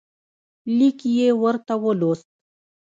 [0.77, 2.27] لیک یې ورته ولوست.